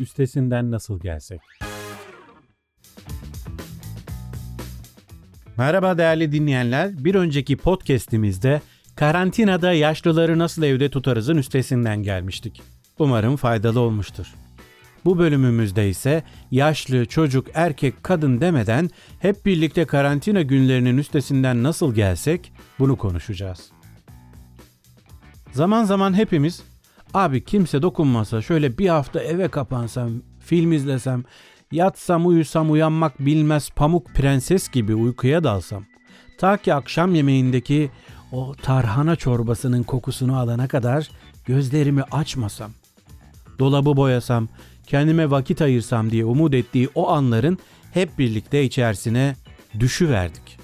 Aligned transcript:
üstesinden 0.00 0.70
nasıl 0.70 1.00
gelsek? 1.00 1.40
Merhaba 5.56 5.98
değerli 5.98 6.32
dinleyenler. 6.32 7.04
Bir 7.04 7.14
önceki 7.14 7.56
podcast'imizde 7.56 8.60
karantinada 8.96 9.72
yaşlıları 9.72 10.38
nasıl 10.38 10.62
evde 10.62 10.90
tutarızın 10.90 11.36
üstesinden 11.36 12.02
gelmiştik. 12.02 12.62
Umarım 12.98 13.36
faydalı 13.36 13.80
olmuştur. 13.80 14.34
Bu 15.04 15.18
bölümümüzde 15.18 15.88
ise 15.88 16.22
yaşlı, 16.50 17.06
çocuk, 17.06 17.46
erkek, 17.54 18.02
kadın 18.02 18.40
demeden 18.40 18.90
hep 19.20 19.46
birlikte 19.46 19.84
karantina 19.84 20.42
günlerinin 20.42 20.98
üstesinden 20.98 21.62
nasıl 21.62 21.94
gelsek 21.94 22.52
bunu 22.78 22.96
konuşacağız. 22.96 23.70
Zaman 25.52 25.84
zaman 25.84 26.14
hepimiz 26.14 26.62
abi 27.14 27.44
kimse 27.44 27.82
dokunmasa 27.82 28.42
şöyle 28.42 28.78
bir 28.78 28.88
hafta 28.88 29.20
eve 29.20 29.48
kapansam, 29.48 30.10
film 30.40 30.72
izlesem, 30.72 31.24
yatsam 31.72 32.26
uyusam 32.26 32.70
uyanmak 32.70 33.20
bilmez 33.20 33.70
pamuk 33.70 34.06
prenses 34.06 34.68
gibi 34.68 34.94
uykuya 34.94 35.44
dalsam. 35.44 35.84
Ta 36.38 36.56
ki 36.56 36.74
akşam 36.74 37.14
yemeğindeki 37.14 37.90
o 38.32 38.54
tarhana 38.62 39.16
çorbasının 39.16 39.82
kokusunu 39.82 40.38
alana 40.38 40.68
kadar 40.68 41.10
gözlerimi 41.46 42.02
açmasam. 42.02 42.70
Dolabı 43.58 43.96
boyasam, 43.96 44.48
kendime 44.86 45.30
vakit 45.30 45.62
ayırsam 45.62 46.10
diye 46.10 46.24
umut 46.24 46.54
ettiği 46.54 46.88
o 46.94 47.08
anların 47.08 47.58
hep 47.92 48.18
birlikte 48.18 48.64
içerisine 48.64 49.36
düşüverdik. 49.80 50.58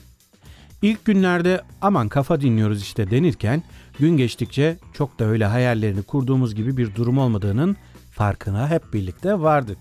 İlk 0.82 1.04
günlerde 1.04 1.60
aman 1.80 2.08
kafa 2.08 2.40
dinliyoruz 2.40 2.82
işte 2.82 3.10
denirken 3.10 3.62
gün 3.98 4.16
geçtikçe 4.16 4.78
çok 4.92 5.18
da 5.18 5.24
öyle 5.24 5.44
hayallerini 5.44 6.02
kurduğumuz 6.02 6.54
gibi 6.54 6.76
bir 6.76 6.94
durum 6.94 7.18
olmadığının 7.18 7.76
farkına 8.10 8.70
hep 8.70 8.92
birlikte 8.92 9.40
vardık. 9.40 9.78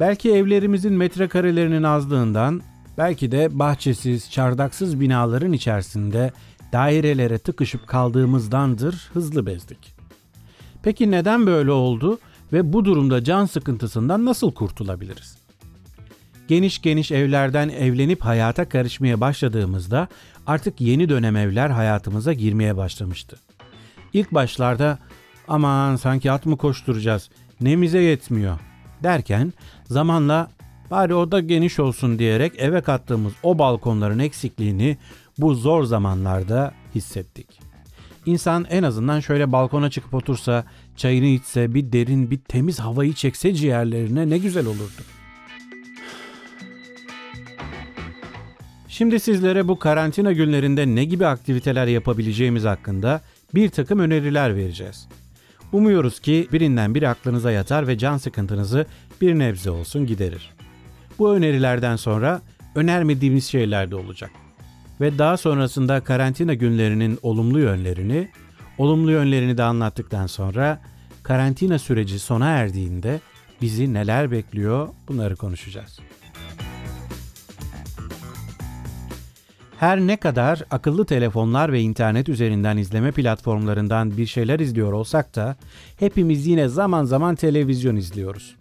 Belki 0.00 0.32
evlerimizin 0.32 0.92
metrekarelerinin 0.92 1.82
azlığından, 1.82 2.62
belki 2.98 3.32
de 3.32 3.58
bahçesiz, 3.58 4.30
çardaksız 4.30 5.00
binaların 5.00 5.52
içerisinde 5.52 6.32
dairelere 6.72 7.38
tıkışıp 7.38 7.86
kaldığımızdandır 7.86 9.10
hızlı 9.12 9.46
bezdik. 9.46 9.94
Peki 10.82 11.10
neden 11.10 11.46
böyle 11.46 11.70
oldu 11.70 12.18
ve 12.52 12.72
bu 12.72 12.84
durumda 12.84 13.24
can 13.24 13.46
sıkıntısından 13.46 14.24
nasıl 14.24 14.52
kurtulabiliriz? 14.54 15.36
Geniş 16.48 16.82
geniş 16.82 17.12
evlerden 17.12 17.68
evlenip 17.68 18.20
hayata 18.20 18.68
karışmaya 18.68 19.20
başladığımızda 19.20 20.08
artık 20.50 20.80
yeni 20.80 21.08
dönem 21.08 21.36
evler 21.36 21.70
hayatımıza 21.70 22.32
girmeye 22.32 22.76
başlamıştı. 22.76 23.36
İlk 24.12 24.34
başlarda 24.34 24.98
aman 25.48 25.96
sanki 25.96 26.32
at 26.32 26.46
mı 26.46 26.56
koşturacağız, 26.56 27.30
nemize 27.60 27.98
yetmiyor 27.98 28.58
derken 29.02 29.52
zamanla 29.84 30.50
bari 30.90 31.14
o 31.14 31.32
da 31.32 31.40
geniş 31.40 31.80
olsun 31.80 32.18
diyerek 32.18 32.52
eve 32.58 32.80
kattığımız 32.80 33.32
o 33.42 33.58
balkonların 33.58 34.18
eksikliğini 34.18 34.96
bu 35.38 35.54
zor 35.54 35.84
zamanlarda 35.84 36.74
hissettik. 36.94 37.46
İnsan 38.26 38.66
en 38.70 38.82
azından 38.82 39.20
şöyle 39.20 39.52
balkona 39.52 39.90
çıkıp 39.90 40.14
otursa, 40.14 40.64
çayını 40.96 41.26
içse, 41.26 41.74
bir 41.74 41.92
derin, 41.92 42.30
bir 42.30 42.38
temiz 42.38 42.80
havayı 42.80 43.12
çekse 43.12 43.54
ciğerlerine 43.54 44.30
ne 44.30 44.38
güzel 44.38 44.66
olurdu. 44.66 45.02
Şimdi 49.00 49.20
sizlere 49.20 49.68
bu 49.68 49.78
karantina 49.78 50.32
günlerinde 50.32 50.86
ne 50.86 51.04
gibi 51.04 51.26
aktiviteler 51.26 51.86
yapabileceğimiz 51.86 52.64
hakkında 52.64 53.20
bir 53.54 53.68
takım 53.68 53.98
öneriler 53.98 54.56
vereceğiz. 54.56 55.08
Umuyoruz 55.72 56.20
ki 56.20 56.48
birinden 56.52 56.94
biri 56.94 57.08
aklınıza 57.08 57.50
yatar 57.50 57.88
ve 57.88 57.98
can 57.98 58.16
sıkıntınızı 58.16 58.86
bir 59.20 59.38
nebze 59.38 59.70
olsun 59.70 60.06
giderir. 60.06 60.54
Bu 61.18 61.34
önerilerden 61.34 61.96
sonra 61.96 62.40
önermediğimiz 62.74 63.44
şeyler 63.44 63.90
de 63.90 63.96
olacak. 63.96 64.30
Ve 65.00 65.18
daha 65.18 65.36
sonrasında 65.36 66.00
karantina 66.00 66.54
günlerinin 66.54 67.18
olumlu 67.22 67.60
yönlerini, 67.60 68.30
olumlu 68.78 69.10
yönlerini 69.10 69.58
de 69.58 69.62
anlattıktan 69.62 70.26
sonra 70.26 70.82
karantina 71.22 71.78
süreci 71.78 72.18
sona 72.18 72.48
erdiğinde 72.48 73.20
bizi 73.62 73.94
neler 73.94 74.30
bekliyor 74.30 74.88
bunları 75.08 75.36
konuşacağız. 75.36 76.00
Her 79.80 80.00
ne 80.00 80.16
kadar 80.16 80.62
akıllı 80.70 81.04
telefonlar 81.04 81.72
ve 81.72 81.80
internet 81.80 82.28
üzerinden 82.28 82.76
izleme 82.76 83.12
platformlarından 83.12 84.16
bir 84.16 84.26
şeyler 84.26 84.60
izliyor 84.60 84.92
olsak 84.92 85.36
da 85.36 85.56
hepimiz 85.96 86.46
yine 86.46 86.68
zaman 86.68 87.04
zaman 87.04 87.34
televizyon 87.34 87.96
izliyoruz. 87.96 88.56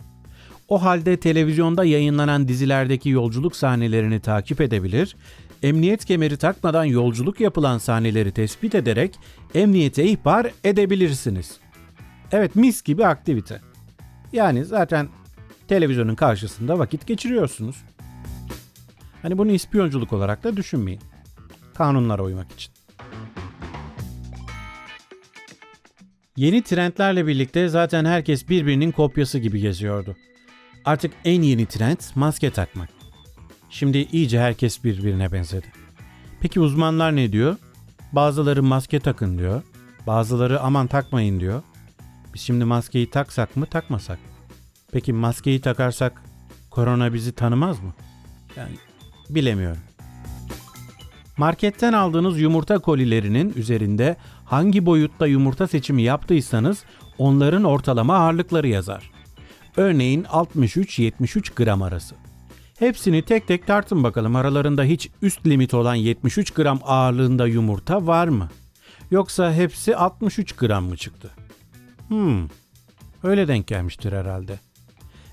O 0.67 0.81
halde 0.83 1.17
televizyonda 1.17 1.85
yayınlanan 1.85 2.47
dizilerdeki 2.47 3.09
yolculuk 3.09 3.55
sahnelerini 3.55 4.19
takip 4.19 4.61
edebilir, 4.61 5.15
emniyet 5.63 6.05
kemeri 6.05 6.37
takmadan 6.37 6.85
yolculuk 6.85 7.39
yapılan 7.39 7.77
sahneleri 7.77 8.31
tespit 8.31 8.75
ederek 8.75 9.15
emniyete 9.55 10.03
ihbar 10.03 10.47
edebilirsiniz. 10.63 11.57
Evet 12.31 12.55
mis 12.55 12.81
gibi 12.81 13.05
aktivite. 13.05 13.61
Yani 14.33 14.65
zaten 14.65 15.07
televizyonun 15.67 16.15
karşısında 16.15 16.79
vakit 16.79 17.07
geçiriyorsunuz. 17.07 17.75
Hani 19.21 19.37
bunu 19.37 19.51
ispiyonculuk 19.51 20.13
olarak 20.13 20.43
da 20.43 20.57
düşünmeyin. 20.57 21.01
Kanunlara 21.75 22.23
uymak 22.23 22.51
için. 22.51 22.73
Yeni 26.35 26.63
trendlerle 26.63 27.27
birlikte 27.27 27.67
zaten 27.67 28.05
herkes 28.05 28.49
birbirinin 28.49 28.91
kopyası 28.91 29.39
gibi 29.39 29.59
geziyordu. 29.59 30.15
Artık 30.85 31.11
en 31.25 31.41
yeni 31.41 31.65
trend 31.65 31.97
maske 32.15 32.49
takmak. 32.51 32.89
Şimdi 33.69 33.97
iyice 33.97 34.39
herkes 34.39 34.83
birbirine 34.83 35.31
benzedi. 35.31 35.67
Peki 36.41 36.59
uzmanlar 36.59 37.15
ne 37.15 37.31
diyor? 37.31 37.55
Bazıları 38.11 38.63
maske 38.63 38.99
takın 38.99 39.37
diyor. 39.37 39.61
Bazıları 40.07 40.61
aman 40.61 40.87
takmayın 40.87 41.39
diyor. 41.39 41.63
Biz 42.33 42.41
şimdi 42.41 42.65
maskeyi 42.65 43.09
taksak 43.09 43.55
mı 43.55 43.65
takmasak? 43.65 44.19
Peki 44.91 45.13
maskeyi 45.13 45.61
takarsak 45.61 46.23
korona 46.69 47.13
bizi 47.13 47.31
tanımaz 47.31 47.79
mı? 47.79 47.93
Yani 48.55 48.71
bilemiyorum. 49.29 49.81
Marketten 51.37 51.93
aldığınız 51.93 52.39
yumurta 52.39 52.79
kolilerinin 52.79 53.53
üzerinde 53.55 54.15
hangi 54.45 54.85
boyutta 54.85 55.27
yumurta 55.27 55.67
seçimi 55.67 56.01
yaptıysanız 56.01 56.83
onların 57.17 57.63
ortalama 57.63 58.15
ağırlıkları 58.15 58.67
yazar. 58.67 59.11
Örneğin 59.77 60.23
63-73 60.23 61.55
gram 61.55 61.81
arası. 61.81 62.15
Hepsini 62.79 63.21
tek 63.21 63.47
tek 63.47 63.67
tartın 63.67 64.03
bakalım 64.03 64.35
aralarında 64.35 64.83
hiç 64.83 65.09
üst 65.21 65.47
limit 65.47 65.73
olan 65.73 65.95
73 65.95 66.51
gram 66.51 66.79
ağırlığında 66.83 67.47
yumurta 67.47 68.07
var 68.07 68.27
mı? 68.27 68.49
Yoksa 69.11 69.53
hepsi 69.53 69.95
63 69.95 70.55
gram 70.55 70.83
mı 70.83 70.97
çıktı? 70.97 71.29
Hmm, 72.07 72.47
öyle 73.23 73.47
denk 73.47 73.67
gelmiştir 73.67 74.13
herhalde. 74.13 74.59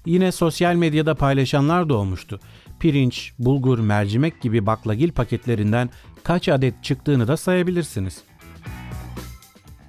Yine 0.06 0.32
sosyal 0.32 0.74
medyada 0.74 1.14
paylaşanlar 1.14 1.88
da 1.88 1.94
olmuştu. 1.94 2.40
Pirinç, 2.80 3.32
bulgur, 3.38 3.78
mercimek 3.78 4.40
gibi 4.40 4.66
baklagil 4.66 5.12
paketlerinden 5.12 5.90
kaç 6.24 6.48
adet 6.48 6.84
çıktığını 6.84 7.28
da 7.28 7.36
sayabilirsiniz. 7.36 8.22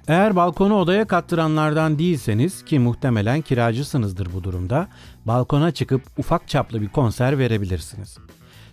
Eğer 0.08 0.36
balkonu 0.36 0.74
odaya 0.74 1.06
kattıranlardan 1.06 1.98
değilseniz 1.98 2.64
ki 2.64 2.78
muhtemelen 2.78 3.40
kiracısınızdır 3.40 4.32
bu 4.32 4.44
durumda, 4.44 4.88
balkona 5.24 5.70
çıkıp 5.70 6.02
ufak 6.18 6.48
çaplı 6.48 6.82
bir 6.82 6.88
konser 6.88 7.38
verebilirsiniz. 7.38 8.18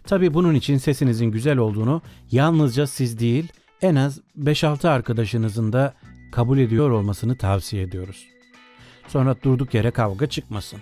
Tabi 0.03 0.33
bunun 0.33 0.55
için 0.55 0.77
sesinizin 0.77 1.25
güzel 1.25 1.57
olduğunu 1.57 2.01
yalnızca 2.31 2.87
siz 2.87 3.19
değil 3.19 3.51
en 3.81 3.95
az 3.95 4.19
5-6 4.39 4.89
arkadaşınızın 4.89 5.73
da 5.73 5.93
kabul 6.31 6.57
ediyor 6.57 6.89
olmasını 6.89 7.37
tavsiye 7.37 7.83
ediyoruz. 7.83 8.27
Sonra 9.07 9.35
durduk 9.43 9.73
yere 9.73 9.91
kavga 9.91 10.27
çıkmasın. 10.27 10.79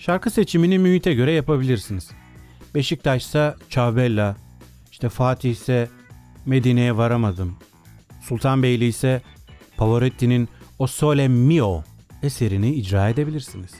Şarkı 0.00 0.30
seçimini 0.30 0.78
mühite 0.78 1.14
göre 1.14 1.32
yapabilirsiniz. 1.32 2.10
Beşiktaş 2.74 3.24
ise 3.24 3.54
Çavbella, 3.68 4.36
işte 4.92 5.08
Fatih 5.08 5.50
ise 5.50 5.88
Medine'ye 6.46 6.96
varamadım. 6.96 7.56
Sultanbeyli 8.20 8.84
ise 8.84 9.22
Pavarotti'nin 9.76 10.48
O 10.78 10.86
Sole 10.86 11.28
Mio 11.28 11.84
eserini 12.22 12.74
icra 12.74 13.08
edebilirsiniz. 13.08 13.70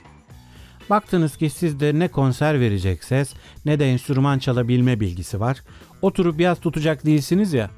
Baktınız 0.91 1.37
ki 1.37 1.51
sizde 1.51 1.99
ne 1.99 2.09
konser 2.09 2.61
verecek 2.61 3.05
ses 3.05 3.35
ne 3.65 3.79
de 3.79 3.91
enstrüman 3.91 4.39
çalabilme 4.39 5.01
bilgisi 5.01 5.41
var. 5.41 5.63
Oturup 6.03 6.41
yaz 6.41 6.61
tutacak 6.61 7.07
değilsiniz 7.07 7.53
ya. 7.53 7.71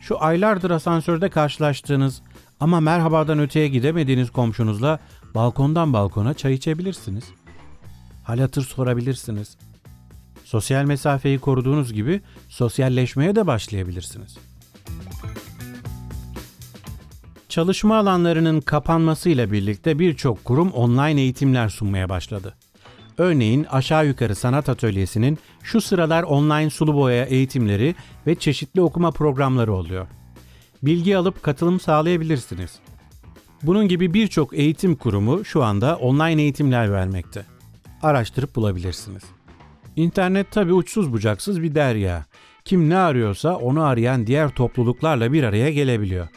Şu 0.00 0.22
aylardır 0.22 0.70
asansörde 0.70 1.30
karşılaştığınız 1.30 2.22
ama 2.60 2.80
merhabadan 2.80 3.38
öteye 3.38 3.68
gidemediğiniz 3.68 4.30
komşunuzla 4.30 4.98
balkondan 5.34 5.92
balkona 5.92 6.34
çay 6.34 6.54
içebilirsiniz. 6.54 7.24
Hal 8.24 8.38
hatır 8.38 8.62
sorabilirsiniz. 8.62 9.56
Sosyal 10.44 10.84
mesafeyi 10.84 11.38
koruduğunuz 11.38 11.92
gibi 11.92 12.20
sosyalleşmeye 12.48 13.36
de 13.36 13.46
başlayabilirsiniz. 13.46 14.38
Çalışma 17.48 17.98
alanlarının 17.98 18.60
kapanmasıyla 18.60 19.52
birlikte 19.52 19.98
birçok 19.98 20.44
kurum 20.44 20.70
online 20.70 21.20
eğitimler 21.20 21.68
sunmaya 21.68 22.08
başladı. 22.08 22.54
Örneğin 23.18 23.64
aşağı 23.64 24.06
yukarı 24.06 24.34
sanat 24.34 24.68
atölyesinin 24.68 25.38
şu 25.62 25.80
sıralar 25.80 26.22
online 26.22 26.70
sulu 26.70 26.94
boya 26.94 27.24
eğitimleri 27.24 27.94
ve 28.26 28.34
çeşitli 28.34 28.80
okuma 28.80 29.10
programları 29.10 29.72
oluyor. 29.72 30.06
Bilgi 30.82 31.16
alıp 31.16 31.42
katılım 31.42 31.80
sağlayabilirsiniz. 31.80 32.78
Bunun 33.62 33.88
gibi 33.88 34.14
birçok 34.14 34.58
eğitim 34.58 34.96
kurumu 34.96 35.44
şu 35.44 35.64
anda 35.64 35.96
online 35.96 36.42
eğitimler 36.42 36.92
vermekte. 36.92 37.53
Araştırıp 38.04 38.56
bulabilirsiniz. 38.56 39.22
İnternet 39.96 40.50
tabi 40.50 40.72
uçsuz 40.72 41.12
bucaksız 41.12 41.62
bir 41.62 41.74
derya. 41.74 42.24
Kim 42.64 42.88
ne 42.88 42.96
arıyorsa 42.96 43.56
onu 43.56 43.82
arayan 43.82 44.26
diğer 44.26 44.48
topluluklarla 44.48 45.32
bir 45.32 45.42
araya 45.42 45.70
gelebiliyor. 45.70 46.28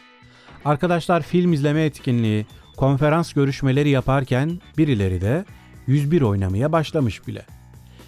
Arkadaşlar 0.66 1.22
film 1.22 1.54
izleme 1.54 1.84
etkinliği, 1.84 2.46
konferans 2.78 3.34
görüşmeleri 3.34 3.90
yaparken 3.90 4.62
birileri 4.78 5.22
de 5.22 5.46
101 5.88 6.22
oynamaya 6.22 6.72
başlamış 6.72 7.28
bile. 7.28 7.46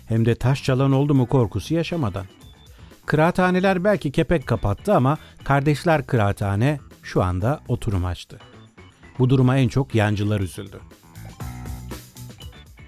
Hem 0.06 0.26
de 0.26 0.36
taş 0.36 0.64
çalan 0.64 0.92
oldu 0.92 1.14
mu 1.14 1.26
korkusu 1.26 1.74
yaşamadan. 1.74 2.26
Kıraathaneler 3.06 3.84
belki 3.84 4.12
kepek 4.12 4.48
kapattı 4.48 4.96
ama 4.96 5.18
Kardeşler 5.44 6.08
Kıraathane 6.08 6.80
şu 7.04 7.24
anda 7.24 7.60
oturum 7.68 8.06
açtı. 8.06 8.40
Bu 9.20 9.30
duruma 9.30 9.58
en 9.58 9.68
çok 9.68 9.96
yancılar 9.96 10.40
üzüldü. 10.40 10.80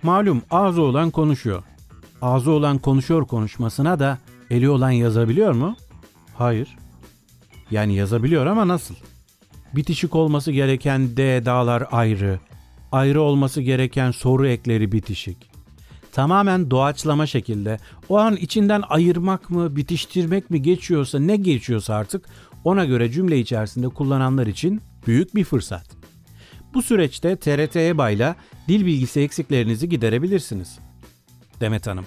Malum 0.04 0.42
ağzı 0.52 0.82
olan 0.82 1.12
konuşuyor. 1.12 1.64
Ağzı 2.22 2.52
olan 2.52 2.78
konuşuyor 2.78 3.26
konuşmasına 3.28 4.00
da 4.00 4.18
eli 4.50 4.70
olan 4.70 4.92
yazabiliyor 4.92 5.54
mu? 5.54 5.76
Hayır. 6.36 6.78
Yani 7.72 7.96
yazabiliyor 7.96 8.46
ama 8.46 8.68
nasıl? 8.68 8.96
Bitişik 9.76 10.16
olması 10.16 10.52
gereken 10.52 11.18
D 11.18 11.46
dağlar 11.46 11.84
ayrı, 11.92 12.40
ayrı 12.92 13.22
olması 13.22 13.62
gereken 13.62 14.12
soru 14.12 14.48
ekleri 14.48 14.92
bitişik. 14.92 15.38
Tamamen 16.12 16.72
doğaçlama 16.72 17.26
şekilde 17.26 17.80
o 18.10 18.18
an 18.18 18.36
içinden 18.36 18.84
ayırmak 18.90 19.50
mı, 19.50 19.76
bitiştirmek 19.76 20.50
mi 20.50 20.62
geçiyorsa 20.62 21.20
ne 21.20 21.36
geçiyorsa 21.36 21.96
artık 21.96 22.26
ona 22.64 22.86
göre 22.86 23.12
cümle 23.12 23.40
içerisinde 23.40 23.88
kullananlar 23.90 24.48
için 24.48 24.82
büyük 25.08 25.36
bir 25.36 25.44
fırsat. 25.44 25.86
Bu 26.74 26.82
süreçte 26.82 27.36
TRT 27.36 27.76
EBA'yla 27.76 28.36
dil 28.68 28.86
bilgisi 28.86 29.20
eksiklerinizi 29.20 29.90
giderebilirsiniz. 29.90 30.80
Demet 31.60 31.88
Hanım, 31.88 32.06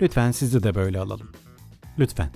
lütfen 0.00 0.30
sizi 0.30 0.62
de 0.62 0.74
böyle 0.74 0.98
alalım. 0.98 1.28
Lütfen. 1.98 2.30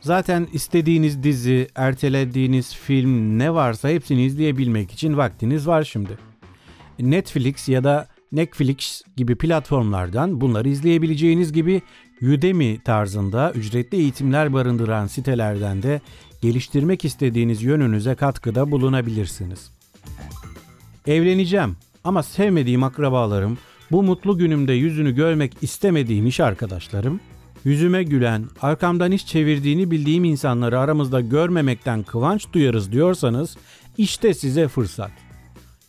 Zaten 0.00 0.48
istediğiniz 0.52 1.22
dizi, 1.22 1.68
ertelediğiniz 1.74 2.74
film 2.74 3.38
ne 3.38 3.54
varsa 3.54 3.88
hepsini 3.88 4.24
izleyebilmek 4.24 4.92
için 4.92 5.16
vaktiniz 5.16 5.66
var 5.66 5.84
şimdi. 5.84 6.18
Netflix 6.98 7.68
ya 7.68 7.84
da 7.84 8.08
Netflix 8.32 9.02
gibi 9.16 9.36
platformlardan 9.36 10.40
bunları 10.40 10.68
izleyebileceğiniz 10.68 11.52
gibi 11.52 11.82
Udemy 12.22 12.80
tarzında 12.80 13.52
ücretli 13.52 13.96
eğitimler 13.96 14.52
barındıran 14.52 15.06
sitelerden 15.06 15.82
de 15.82 16.00
geliştirmek 16.42 17.04
istediğiniz 17.04 17.62
yönünüze 17.62 18.14
katkıda 18.14 18.70
bulunabilirsiniz. 18.70 19.70
Evleneceğim 21.06 21.76
ama 22.04 22.22
sevmediğim 22.22 22.82
akrabalarım, 22.82 23.58
bu 23.90 24.02
mutlu 24.02 24.38
günümde 24.38 24.72
yüzünü 24.72 25.14
görmek 25.14 25.52
istemediğim 25.62 26.26
iş 26.26 26.40
arkadaşlarım, 26.40 27.20
yüzüme 27.64 28.02
gülen, 28.02 28.44
arkamdan 28.62 29.12
iş 29.12 29.26
çevirdiğini 29.26 29.90
bildiğim 29.90 30.24
insanları 30.24 30.78
aramızda 30.78 31.20
görmemekten 31.20 32.02
kıvanç 32.02 32.52
duyarız 32.52 32.92
diyorsanız 32.92 33.56
işte 33.98 34.34
size 34.34 34.68
fırsat. 34.68 35.10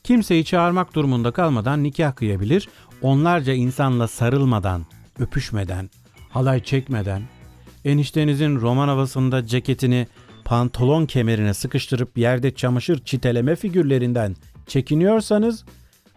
Kimseyi 0.04 0.46
çağırmak 0.46 0.96
durumunda 0.96 1.32
kalmadan 1.32 1.84
nikah 1.84 2.16
kıyabilir, 2.16 2.70
onlarca 3.02 3.54
insanla 3.54 4.08
sarılmadan, 4.08 4.86
öpüşmeden, 5.20 5.90
halay 6.30 6.64
çekmeden, 6.64 7.22
eniştenizin 7.86 8.56
roman 8.56 8.88
havasında 8.88 9.48
ceketini 9.48 10.08
pantolon 10.46 11.06
kemerine 11.06 11.54
sıkıştırıp 11.54 12.18
yerde 12.18 12.56
çamaşır 12.56 13.04
çiteleme 13.06 13.56
figürlerinden 13.56 14.36
çekiniyorsanız 14.68 15.66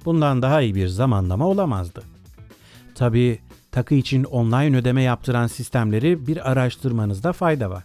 bundan 0.04 0.42
daha 0.42 0.60
iyi 0.60 0.74
bir 0.74 0.88
zamanlama 0.88 1.46
olamazdı. 1.46 2.02
Tabii 2.94 3.38
takı 3.72 3.94
için 3.94 4.24
online 4.24 4.76
ödeme 4.76 5.02
yaptıran 5.02 5.46
sistemleri 5.46 6.26
bir 6.26 6.50
araştırmanızda 6.50 7.32
fayda 7.32 7.70
var. 7.70 7.84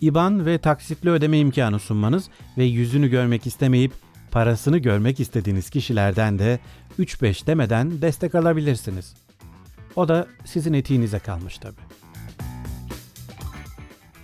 IBAN 0.00 0.46
ve 0.46 0.58
taksitli 0.58 1.10
ödeme 1.10 1.38
imkanı 1.38 1.78
sunmanız 1.78 2.28
ve 2.58 2.64
yüzünü 2.64 3.08
görmek 3.08 3.46
istemeyip 3.46 3.92
parasını 4.30 4.78
görmek 4.78 5.20
istediğiniz 5.20 5.70
kişilerden 5.70 6.38
de 6.38 6.58
3-5 6.98 7.46
demeden 7.46 8.02
destek 8.02 8.34
alabilirsiniz. 8.34 9.14
O 9.96 10.08
da 10.08 10.26
sizin 10.44 10.72
etiğinize 10.72 11.18
kalmış 11.18 11.58
tabii. 11.58 11.80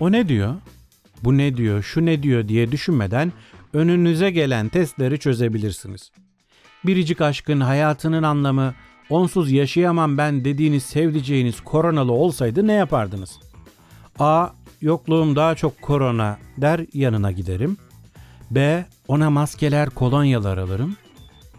O 0.01 0.13
ne 0.13 0.29
diyor? 0.29 0.55
Bu 1.25 1.39
ne 1.39 1.57
diyor? 1.57 1.83
Şu 1.83 2.07
ne 2.07 2.23
diyor 2.23 2.49
diye 2.49 2.73
düşünmeden 2.73 3.33
önünüze 3.75 4.31
gelen 4.31 4.69
testleri 4.69 5.19
çözebilirsiniz. 5.19 6.11
Biricik 6.87 7.21
aşkın 7.21 7.61
hayatının 7.61 8.23
anlamı 8.23 8.75
onsuz 9.11 9.53
yaşayamam 9.53 10.19
ben 10.19 10.45
dediğiniz 10.45 10.83
sevdiceğiniz 10.83 11.61
koronalı 11.61 12.13
olsaydı 12.13 12.67
ne 12.67 12.73
yapardınız? 12.73 13.41
A. 14.19 14.49
Yokluğum 14.81 15.37
daha 15.37 15.55
çok 15.55 15.83
korona 15.83 16.39
der 16.57 16.81
yanına 16.93 17.33
giderim. 17.33 17.77
B. 18.51 18.85
Ona 19.09 19.31
maskeler 19.31 19.91
kolonyalar 19.91 20.59
alırım. 20.59 20.97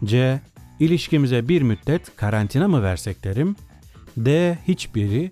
C. 0.05 0.41
İlişkimize 0.79 1.47
bir 1.47 1.61
müddet 1.61 2.15
karantina 2.15 2.67
mı 2.67 2.83
versek 2.83 3.23
derim. 3.23 3.55
D. 4.17 4.57
Hiçbiri. 4.67 5.31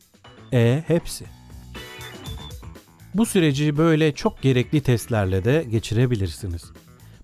E. 0.54 0.84
Hepsi. 0.88 1.33
Bu 3.13 3.25
süreci 3.25 3.77
böyle 3.77 4.12
çok 4.12 4.42
gerekli 4.42 4.81
testlerle 4.81 5.45
de 5.45 5.65
geçirebilirsiniz. 5.71 6.63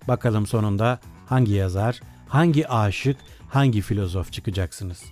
Bakalım 0.08 0.46
sonunda 0.46 1.00
hangi 1.26 1.52
yazar, 1.52 2.00
hangi 2.28 2.68
aşık, 2.68 3.16
hangi 3.48 3.80
filozof 3.80 4.32
çıkacaksınız. 4.32 5.04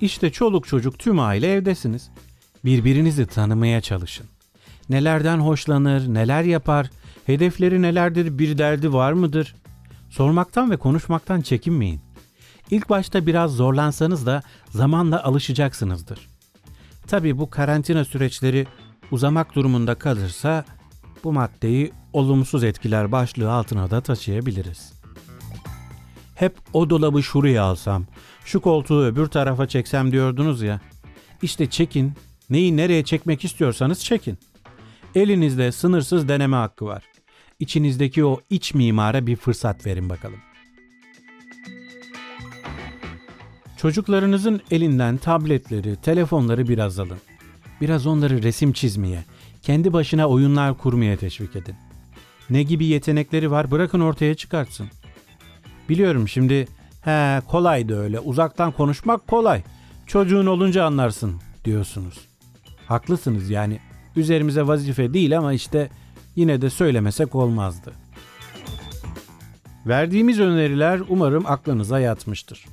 İşte 0.00 0.30
çoluk 0.30 0.68
çocuk 0.68 0.98
tüm 0.98 1.20
aile 1.20 1.52
evdesiniz. 1.52 2.10
Birbirinizi 2.64 3.26
tanımaya 3.26 3.80
çalışın. 3.80 4.26
Nelerden 4.88 5.38
hoşlanır, 5.38 6.14
neler 6.14 6.42
yapar, 6.42 6.90
hedefleri 7.26 7.82
nelerdir, 7.82 8.38
bir 8.38 8.58
derdi 8.58 8.92
var 8.92 9.12
mıdır? 9.12 9.54
Sormaktan 10.10 10.70
ve 10.70 10.76
konuşmaktan 10.76 11.40
çekinmeyin. 11.40 12.00
İlk 12.70 12.90
başta 12.90 13.26
biraz 13.26 13.52
zorlansanız 13.52 14.26
da 14.26 14.42
zamanla 14.70 15.24
alışacaksınızdır. 15.24 16.28
Tabii 17.06 17.38
bu 17.38 17.50
karantina 17.50 18.04
süreçleri 18.04 18.66
uzamak 19.10 19.54
durumunda 19.54 19.94
kalırsa 19.94 20.64
bu 21.24 21.32
maddeyi 21.32 21.92
olumsuz 22.12 22.64
etkiler 22.64 23.12
başlığı 23.12 23.52
altına 23.52 23.90
da 23.90 24.00
taşıyabiliriz. 24.00 24.92
Hep 26.34 26.56
o 26.72 26.90
dolabı 26.90 27.22
şuraya 27.22 27.62
alsam, 27.62 28.06
şu 28.44 28.60
koltuğu 28.60 29.04
öbür 29.04 29.26
tarafa 29.26 29.68
çeksem 29.68 30.12
diyordunuz 30.12 30.62
ya. 30.62 30.80
İşte 31.42 31.70
çekin, 31.70 32.12
neyi 32.50 32.76
nereye 32.76 33.04
çekmek 33.04 33.44
istiyorsanız 33.44 34.04
çekin. 34.04 34.38
Elinizde 35.14 35.72
sınırsız 35.72 36.28
deneme 36.28 36.56
hakkı 36.56 36.86
var. 36.86 37.04
İçinizdeki 37.60 38.24
o 38.24 38.40
iç 38.50 38.74
mimara 38.74 39.26
bir 39.26 39.36
fırsat 39.36 39.86
verin 39.86 40.08
bakalım. 40.08 40.40
Çocuklarınızın 43.76 44.60
elinden 44.70 45.16
tabletleri, 45.16 45.96
telefonları 45.96 46.68
biraz 46.68 46.98
alın. 46.98 47.18
Biraz 47.80 48.06
onları 48.06 48.42
resim 48.42 48.72
çizmeye, 48.72 49.24
kendi 49.62 49.92
başına 49.92 50.28
oyunlar 50.28 50.78
kurmaya 50.78 51.16
teşvik 51.16 51.56
edin. 51.56 51.74
Ne 52.50 52.62
gibi 52.62 52.86
yetenekleri 52.86 53.50
var 53.50 53.70
bırakın 53.70 54.00
ortaya 54.00 54.34
çıkartsın. 54.34 54.86
Biliyorum 55.88 56.28
şimdi 56.28 56.66
he 57.00 57.40
kolaydı 57.48 58.00
öyle 58.00 58.20
uzaktan 58.20 58.72
konuşmak 58.72 59.26
kolay. 59.26 59.62
Çocuğun 60.06 60.46
olunca 60.46 60.84
anlarsın 60.84 61.40
diyorsunuz. 61.64 62.28
Haklısınız 62.86 63.50
yani 63.50 63.80
üzerimize 64.16 64.66
vazife 64.66 65.14
değil 65.14 65.38
ama 65.38 65.52
işte 65.52 65.90
yine 66.36 66.60
de 66.62 66.70
söylemesek 66.70 67.34
olmazdı. 67.34 67.92
Verdiğimiz 69.86 70.40
öneriler 70.40 71.00
umarım 71.08 71.46
aklınıza 71.46 72.00
yatmıştır. 72.00 72.64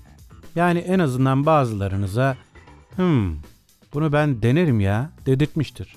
Yani 0.56 0.80
en 0.80 1.00
azından 1.00 1.46
bazılarınıza 1.46 2.38
hmm 2.96 3.36
bunu 3.94 4.14
ben 4.14 4.42
denerim 4.42 4.80
ya 4.80 5.12
dedirtmiştir. 5.26 5.96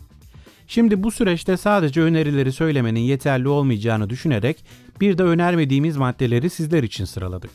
Şimdi 0.66 1.02
bu 1.02 1.10
süreçte 1.10 1.56
sadece 1.56 2.00
önerileri 2.00 2.52
söylemenin 2.52 3.00
yeterli 3.00 3.48
olmayacağını 3.48 4.10
düşünerek 4.10 4.64
bir 5.00 5.18
de 5.18 5.22
önermediğimiz 5.22 5.96
maddeleri 5.96 6.50
sizler 6.50 6.82
için 6.82 7.04
sıraladık. 7.04 7.50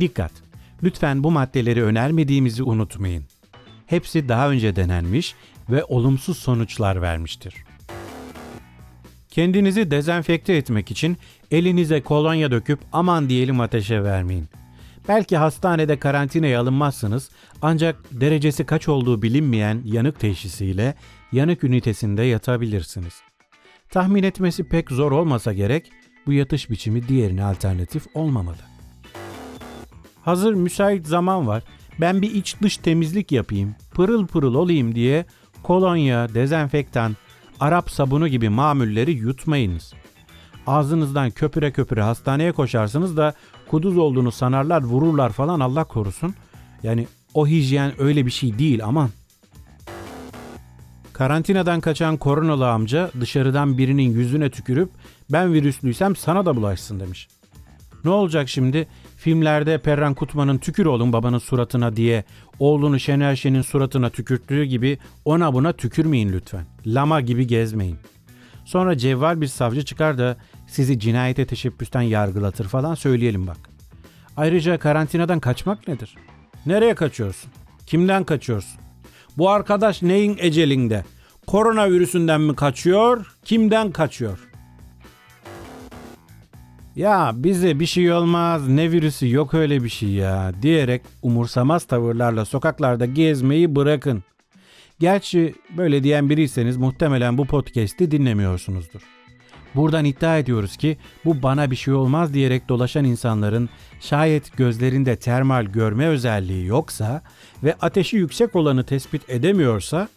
Dikkat! 0.00 0.32
Lütfen 0.82 1.24
bu 1.24 1.30
maddeleri 1.30 1.82
önermediğimizi 1.82 2.62
unutmayın. 2.62 3.24
Hepsi 3.86 4.28
daha 4.28 4.50
önce 4.50 4.76
denenmiş 4.76 5.34
ve 5.70 5.84
olumsuz 5.84 6.38
sonuçlar 6.38 7.02
vermiştir. 7.02 7.54
Kendinizi 9.30 9.90
dezenfekte 9.90 10.52
etmek 10.52 10.90
için 10.90 11.16
elinize 11.50 12.00
kolonya 12.00 12.50
döküp 12.50 12.78
aman 12.92 13.28
diyelim 13.28 13.60
ateşe 13.60 14.04
vermeyin. 14.04 14.48
Belki 15.08 15.36
hastanede 15.36 15.98
karantinaya 15.98 16.60
alınmazsınız 16.60 17.30
ancak 17.62 17.96
derecesi 18.10 18.66
kaç 18.66 18.88
olduğu 18.88 19.22
bilinmeyen 19.22 19.82
yanık 19.84 20.20
teşhisiyle 20.20 20.94
yanık 21.32 21.64
ünitesinde 21.64 22.22
yatabilirsiniz. 22.22 23.14
Tahmin 23.90 24.22
etmesi 24.22 24.64
pek 24.64 24.90
zor 24.90 25.12
olmasa 25.12 25.52
gerek 25.52 25.92
bu 26.26 26.32
yatış 26.32 26.70
biçimi 26.70 27.08
diğerine 27.08 27.44
alternatif 27.44 28.06
olmamalı. 28.14 28.56
Hazır 30.22 30.54
müsait 30.54 31.06
zaman 31.06 31.46
var. 31.46 31.62
Ben 32.00 32.22
bir 32.22 32.34
iç 32.34 32.56
dış 32.62 32.76
temizlik 32.76 33.32
yapayım, 33.32 33.74
pırıl 33.94 34.26
pırıl 34.26 34.54
olayım 34.54 34.94
diye 34.94 35.24
kolonya, 35.62 36.34
dezenfektan, 36.34 37.16
Arap 37.60 37.90
sabunu 37.90 38.28
gibi 38.28 38.48
mamulleri 38.48 39.12
yutmayınız. 39.12 39.94
Ağzınızdan 40.66 41.30
köpüre 41.30 41.72
köpüre 41.72 42.02
hastaneye 42.02 42.52
koşarsınız 42.52 43.16
da 43.16 43.34
kuduz 43.72 43.98
olduğunu 43.98 44.32
sanarlar, 44.32 44.82
vururlar 44.82 45.32
falan 45.32 45.60
Allah 45.60 45.84
korusun. 45.84 46.34
Yani 46.82 47.06
o 47.34 47.46
hijyen 47.46 47.92
öyle 47.98 48.26
bir 48.26 48.30
şey 48.30 48.58
değil 48.58 48.84
aman. 48.84 49.10
Karantinadan 51.12 51.80
kaçan 51.80 52.16
koronalı 52.16 52.70
amca 52.70 53.10
dışarıdan 53.20 53.78
birinin 53.78 54.10
yüzüne 54.10 54.50
tükürüp 54.50 54.90
ben 55.30 55.52
virüslüysem 55.52 56.16
sana 56.16 56.46
da 56.46 56.56
bulaşsın 56.56 57.00
demiş. 57.00 57.28
Ne 58.04 58.10
olacak 58.10 58.48
şimdi? 58.48 58.88
Filmlerde 59.16 59.78
Perran 59.78 60.14
Kutman'ın 60.14 60.58
tükür 60.58 60.86
oğlum 60.86 61.12
babanın 61.12 61.38
suratına 61.38 61.96
diye 61.96 62.24
oğlunu 62.58 63.00
Şener 63.00 63.36
Şen'in 63.36 63.62
suratına 63.62 64.10
tükürttüğü 64.10 64.64
gibi 64.64 64.98
ona 65.24 65.54
buna 65.54 65.72
tükürmeyin 65.72 66.32
lütfen. 66.32 66.64
Lama 66.86 67.20
gibi 67.20 67.46
gezmeyin. 67.46 67.96
Sonra 68.64 68.98
cevval 68.98 69.40
bir 69.40 69.46
savcı 69.46 69.84
çıkar 69.84 70.18
da 70.18 70.36
sizi 70.72 70.98
cinayete 70.98 71.46
teşebbüsten 71.46 72.02
yargılatır 72.02 72.68
falan 72.68 72.94
söyleyelim 72.94 73.46
bak. 73.46 73.56
Ayrıca 74.36 74.78
karantinadan 74.78 75.40
kaçmak 75.40 75.88
nedir? 75.88 76.14
Nereye 76.66 76.94
kaçıyorsun? 76.94 77.50
Kimden 77.86 78.24
kaçıyorsun? 78.24 78.80
Bu 79.38 79.50
arkadaş 79.50 80.02
neyin 80.02 80.36
ecelinde? 80.40 81.04
Koronavirüsünden 81.46 82.40
mi 82.40 82.56
kaçıyor? 82.56 83.34
Kimden 83.44 83.90
kaçıyor? 83.90 84.38
Ya 86.96 87.32
bize 87.34 87.80
bir 87.80 87.86
şey 87.86 88.12
olmaz 88.12 88.68
ne 88.68 88.92
virüsü 88.92 89.30
yok 89.30 89.54
öyle 89.54 89.84
bir 89.84 89.88
şey 89.88 90.08
ya 90.08 90.52
diyerek 90.62 91.02
umursamaz 91.22 91.84
tavırlarla 91.84 92.44
sokaklarda 92.44 93.06
gezmeyi 93.06 93.76
bırakın. 93.76 94.24
Gerçi 95.00 95.54
böyle 95.76 96.02
diyen 96.02 96.30
biriyseniz 96.30 96.76
muhtemelen 96.76 97.38
bu 97.38 97.46
podcast'i 97.46 98.10
dinlemiyorsunuzdur. 98.10 99.11
Buradan 99.74 100.04
iddia 100.04 100.38
ediyoruz 100.38 100.76
ki 100.76 100.96
bu 101.24 101.42
bana 101.42 101.70
bir 101.70 101.76
şey 101.76 101.94
olmaz 101.94 102.34
diyerek 102.34 102.68
dolaşan 102.68 103.04
insanların 103.04 103.68
şayet 104.00 104.56
gözlerinde 104.56 105.16
termal 105.16 105.64
görme 105.64 106.06
özelliği 106.06 106.66
yoksa 106.66 107.22
ve 107.64 107.74
ateşi 107.80 108.16
yüksek 108.16 108.56
olanı 108.56 108.84
tespit 108.84 109.30
edemiyorsa 109.30 110.08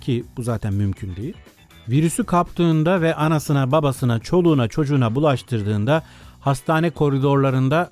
ki 0.00 0.24
bu 0.36 0.42
zaten 0.42 0.74
mümkün 0.74 1.16
değil. 1.16 1.34
Virüsü 1.88 2.24
kaptığında 2.24 3.00
ve 3.00 3.14
anasına, 3.14 3.72
babasına, 3.72 4.18
çoluğuna, 4.18 4.68
çocuğuna 4.68 5.14
bulaştırdığında 5.14 6.02
hastane 6.40 6.90
koridorlarında 6.90 7.90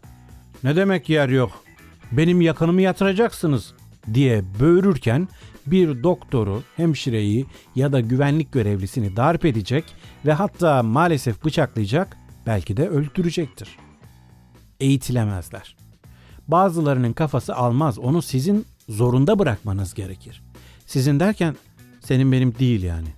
ne 0.64 0.76
demek 0.76 1.08
yer 1.08 1.28
yok? 1.28 1.64
Benim 2.12 2.40
yakınımı 2.40 2.82
yatıracaksınız 2.82 3.74
diye 4.14 4.42
böğürürken 4.60 5.28
bir 5.66 6.02
doktoru, 6.02 6.62
hemşireyi 6.76 7.46
ya 7.74 7.92
da 7.92 8.00
güvenlik 8.00 8.52
görevlisini 8.52 9.16
darp 9.16 9.44
edecek 9.44 9.84
ve 10.26 10.32
hatta 10.32 10.82
maalesef 10.82 11.44
bıçaklayacak, 11.44 12.16
belki 12.46 12.76
de 12.76 12.88
öldürecektir. 12.88 13.68
Eğitilemezler. 14.80 15.76
Bazılarının 16.48 17.12
kafası 17.12 17.56
almaz, 17.56 17.98
onu 17.98 18.22
sizin 18.22 18.66
zorunda 18.88 19.38
bırakmanız 19.38 19.94
gerekir. 19.94 20.42
Sizin 20.86 21.20
derken 21.20 21.56
senin 22.00 22.32
benim 22.32 22.58
değil 22.58 22.82
yani. 22.82 23.08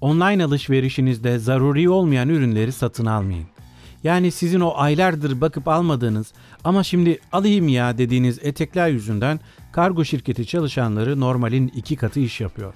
Online 0.00 0.44
alışverişinizde 0.44 1.38
zaruri 1.38 1.88
olmayan 1.88 2.28
ürünleri 2.28 2.72
satın 2.72 3.06
almayın. 3.06 3.46
Yani 4.04 4.30
sizin 4.30 4.60
o 4.60 4.72
aylardır 4.76 5.40
bakıp 5.40 5.68
almadığınız 5.68 6.32
ama 6.66 6.84
şimdi 6.84 7.18
alayım 7.32 7.68
ya 7.68 7.98
dediğiniz 7.98 8.38
etekler 8.42 8.88
yüzünden 8.88 9.40
kargo 9.72 10.04
şirketi 10.04 10.46
çalışanları 10.46 11.20
normalin 11.20 11.68
iki 11.68 11.96
katı 11.96 12.20
iş 12.20 12.40
yapıyor. 12.40 12.74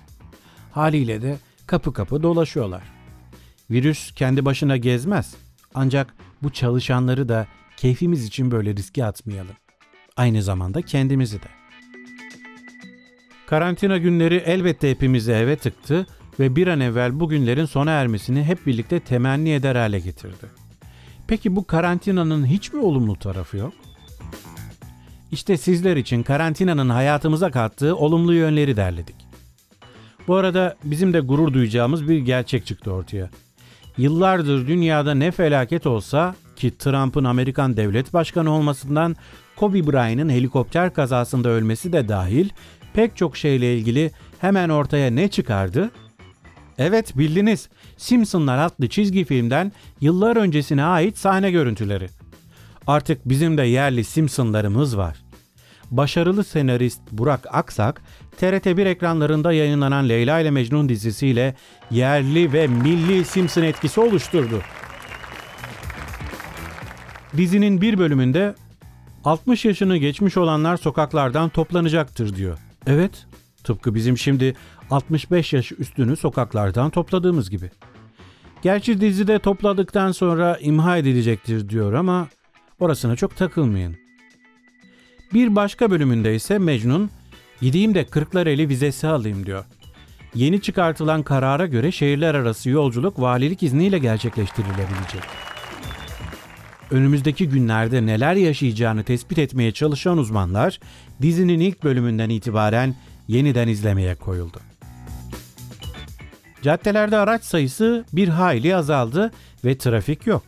Haliyle 0.73 1.23
de 1.23 1.39
kapı 1.67 1.93
kapı 1.93 2.23
dolaşıyorlar. 2.23 2.83
Virüs 3.71 4.15
kendi 4.15 4.45
başına 4.45 4.77
gezmez. 4.77 5.35
Ancak 5.75 6.15
bu 6.43 6.51
çalışanları 6.51 7.29
da 7.29 7.47
keyfimiz 7.77 8.25
için 8.25 8.51
böyle 8.51 8.77
riske 8.77 9.05
atmayalım. 9.05 9.57
Aynı 10.17 10.43
zamanda 10.43 10.83
kendimizi 10.83 11.43
de. 11.43 11.49
Karantina 13.47 13.99
günleri 13.99 14.37
elbette 14.37 14.91
hepimizi 14.91 15.33
eve 15.33 15.57
tıktı 15.57 16.07
ve 16.41 16.57
bir 16.57 16.67
an 16.67 16.81
evvel 16.81 17.21
bu 17.21 17.29
günlerin 17.29 17.65
sona 17.65 17.91
ermesini 17.91 18.45
hep 18.45 18.67
birlikte 18.67 19.01
temenni 19.01 19.51
eder 19.51 19.77
hale 19.77 19.99
getirdi. 19.99 20.47
Peki 21.31 21.57
bu 21.57 21.67
karantinanın 21.67 22.47
hiç 22.47 22.73
mi 22.73 22.81
olumlu 22.81 23.17
tarafı 23.17 23.57
yok? 23.57 23.73
İşte 25.33 25.57
sizler 25.57 25.97
için 25.97 26.23
karantinanın 26.23 26.89
hayatımıza 26.89 27.51
kattığı 27.51 27.97
olumlu 27.97 28.35
yönleri 28.35 28.77
derledik. 28.77 29.17
Bu 30.29 30.37
arada 30.37 30.77
bizim 30.85 31.13
de 31.13 31.21
gurur 31.21 31.53
duyacağımız 31.53 32.09
bir 32.09 32.19
gerçek 32.19 32.67
çıktı 32.67 32.93
ortaya. 32.93 33.31
Yıllardır 33.99 34.67
dünyada 34.67 35.15
ne 35.15 35.31
felaket 35.31 35.87
olsa 35.87 36.35
ki 36.57 36.79
Trump'ın 36.79 37.25
Amerikan 37.25 37.77
devlet 37.77 38.13
başkanı 38.13 38.51
olmasından 38.51 39.17
Kobe 39.57 39.87
Bryant'ın 39.87 40.29
helikopter 40.29 40.95
kazasında 40.95 41.49
ölmesi 41.49 41.93
de 41.93 42.09
dahil 42.09 42.49
pek 42.95 43.17
çok 43.17 43.37
şeyle 43.37 43.77
ilgili 43.77 44.11
hemen 44.41 44.69
ortaya 44.69 45.11
ne 45.11 45.29
çıkardı? 45.29 45.91
Evet 46.79 47.19
bildiniz. 47.19 47.69
Simpsonlar 47.97 48.59
adlı 48.59 48.89
çizgi 48.89 49.25
filmden 49.25 49.73
yıllar 50.01 50.37
öncesine 50.37 50.85
ait 50.85 51.19
sahne 51.19 51.51
görüntüleri. 51.51 52.09
Artık 52.87 53.29
bizim 53.29 53.59
de 53.59 53.63
yerli 53.63 54.05
Simpsonlarımız 54.05 54.97
var. 54.97 55.17
Başarılı 55.91 56.45
senarist 56.45 57.01
Burak 57.13 57.47
Aksak, 57.55 58.03
TRT1 58.41 58.89
ekranlarında 58.89 59.53
yayınlanan 59.53 60.09
Leyla 60.09 60.41
ile 60.41 60.51
Mecnun 60.51 60.89
dizisiyle 60.89 61.55
yerli 61.91 62.53
ve 62.53 62.67
milli 62.67 63.25
Simpson 63.25 63.63
etkisi 63.63 64.01
oluşturdu. 64.01 64.61
Dizinin 67.37 67.81
bir 67.81 67.99
bölümünde 67.99 68.55
60 69.25 69.65
yaşını 69.65 69.97
geçmiş 69.97 70.37
olanlar 70.37 70.77
sokaklardan 70.77 71.49
toplanacaktır 71.49 72.37
diyor. 72.37 72.59
Evet, 72.87 73.27
tıpkı 73.65 73.95
bizim 73.95 74.19
şimdi 74.19 74.55
65 74.91 75.53
yaş 75.53 75.73
üstünü 75.73 76.17
sokaklardan 76.17 76.91
topladığımız 76.91 77.51
gibi. 77.51 77.71
Gerçi 78.63 79.01
dizide 79.01 79.39
topladıktan 79.39 80.13
sonra 80.13 80.57
imha 80.61 80.99
edilecektir 80.99 81.69
diyor 81.69 81.93
ama 81.93 82.29
orasına 82.81 83.17
çok 83.17 83.37
takılmayın. 83.37 83.97
Bir 85.35 85.57
başka 85.57 85.91
bölümünde 85.91 86.35
ise 86.35 86.59
Mecnun, 86.59 87.11
gideyim 87.61 87.95
de 87.95 88.05
Kırklareli 88.05 88.69
vizesi 88.69 89.07
alayım 89.07 89.47
diyor. 89.47 89.65
Yeni 90.35 90.61
çıkartılan 90.61 91.23
karara 91.23 91.67
göre 91.67 91.93
şehirler 91.93 92.35
arası 92.35 92.71
yolculuk 92.71 93.21
valilik 93.21 93.63
izniyle 93.63 93.99
gerçekleştirilebilecek. 93.99 95.23
Önümüzdeki 96.91 97.49
günlerde 97.49 98.07
neler 98.07 98.35
yaşayacağını 98.35 99.05
tespit 99.05 99.39
etmeye 99.39 99.73
çalışan 99.73 100.19
uzmanlar 100.19 100.81
dizinin 101.23 101.61
ilk 101.61 101.85
bölümünden 101.85 102.31
itibaren 102.31 102.95
yeniden 103.29 103.69
izlemeye 103.69 104.15
koyuldu. 104.15 104.61
Caddelerde 106.63 107.17
araç 107.17 107.45
sayısı 107.45 108.05
bir 108.13 108.29
hayli 108.29 108.77
azaldı 108.77 109.33
ve 109.65 109.79
trafik 109.79 110.27
yok. 110.27 110.43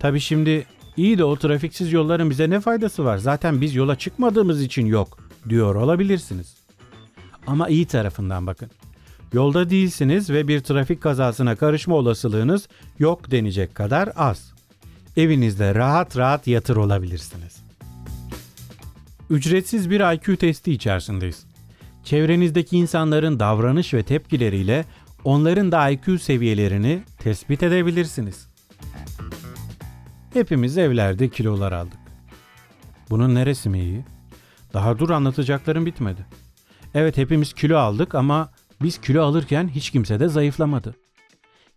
Tabi 0.00 0.20
şimdi 0.20 0.66
iyi 0.98 1.18
de 1.18 1.24
o 1.24 1.36
trafiksiz 1.36 1.92
yolların 1.92 2.30
bize 2.30 2.50
ne 2.50 2.60
faydası 2.60 3.04
var? 3.04 3.18
Zaten 3.18 3.60
biz 3.60 3.74
yola 3.74 3.96
çıkmadığımız 3.96 4.62
için 4.62 4.86
yok 4.86 5.18
diyor 5.48 5.74
olabilirsiniz. 5.74 6.56
Ama 7.46 7.68
iyi 7.68 7.86
tarafından 7.86 8.46
bakın. 8.46 8.70
Yolda 9.32 9.70
değilsiniz 9.70 10.30
ve 10.30 10.48
bir 10.48 10.60
trafik 10.60 11.00
kazasına 11.00 11.56
karışma 11.56 11.94
olasılığınız 11.94 12.68
yok 12.98 13.30
denecek 13.30 13.74
kadar 13.74 14.12
az. 14.16 14.52
Evinizde 15.16 15.74
rahat 15.74 16.16
rahat 16.16 16.46
yatır 16.46 16.76
olabilirsiniz. 16.76 17.56
Ücretsiz 19.30 19.90
bir 19.90 20.14
IQ 20.14 20.36
testi 20.36 20.72
içerisindeyiz. 20.72 21.46
Çevrenizdeki 22.04 22.76
insanların 22.76 23.40
davranış 23.40 23.94
ve 23.94 24.02
tepkileriyle 24.02 24.84
onların 25.24 25.72
da 25.72 25.90
IQ 25.90 26.18
seviyelerini 26.18 27.02
tespit 27.18 27.62
edebilirsiniz. 27.62 28.48
Hepimiz 30.32 30.78
evlerde 30.78 31.28
kilolar 31.28 31.72
aldık. 31.72 31.98
Bunun 33.10 33.34
neresi 33.34 33.68
mi 33.68 33.80
iyi? 33.80 34.04
Daha 34.72 34.98
dur 34.98 35.10
anlatacaklarım 35.10 35.86
bitmedi. 35.86 36.26
Evet 36.94 37.16
hepimiz 37.16 37.52
kilo 37.52 37.78
aldık 37.78 38.14
ama 38.14 38.50
Biz 38.82 39.00
kilo 39.00 39.22
alırken 39.22 39.68
hiç 39.68 39.90
kimse 39.90 40.20
de 40.20 40.28
zayıflamadı. 40.28 40.94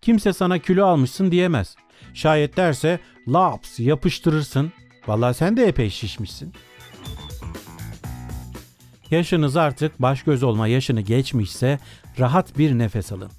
Kimse 0.01 0.34
sana 0.34 0.60
kilo 0.60 0.86
almışsın 0.86 1.31
diyemez. 1.31 1.75
Şayet 2.13 2.58
derse 2.58 3.00
laps 3.27 3.79
yapıştırırsın. 3.79 4.72
Vallahi 5.08 5.34
sen 5.34 5.58
de 5.58 5.65
epey 5.65 5.89
şişmişsin. 5.89 6.53
Yaşınız 9.12 9.58
artık 9.58 10.01
baş 10.01 10.24
göz 10.24 10.43
olma 10.43 10.67
yaşını 10.67 11.01
geçmişse 11.01 11.79
rahat 12.20 12.58
bir 12.58 12.77
nefes 12.77 13.12
alın. 13.12 13.31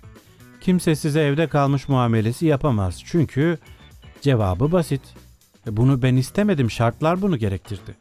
Kimse 0.61 0.97
size 0.97 1.21
evde 1.21 1.47
kalmış 1.47 1.89
muamelesi 1.89 2.47
yapamaz. 2.47 3.03
Çünkü 3.05 3.59
cevabı 4.23 4.73
basit. 4.73 5.03
E 5.67 5.77
Bunu 5.77 6.03
ben 6.03 6.17
istemedim 6.17 6.71
şartlar 6.71 7.23
bunu 7.23 7.37
gerektirdi. 7.37 7.97